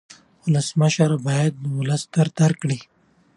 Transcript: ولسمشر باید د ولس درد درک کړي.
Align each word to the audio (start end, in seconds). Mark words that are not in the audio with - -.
ولسمشر 0.45 1.11
باید 1.25 1.53
د 1.63 1.65
ولس 1.77 2.01
درد 2.13 2.31
درک 2.39 2.57
کړي. 2.63 2.79